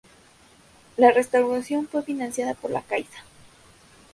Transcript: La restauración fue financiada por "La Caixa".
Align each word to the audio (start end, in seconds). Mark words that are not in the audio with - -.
La 0.97 1.11
restauración 1.11 1.87
fue 1.87 2.01
financiada 2.01 2.55
por 2.55 2.71
"La 2.71 2.81
Caixa". 2.81 3.23